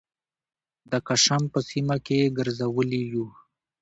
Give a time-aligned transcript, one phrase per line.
[0.91, 3.27] د کشم په سیمه کې یې ګرځولي یوو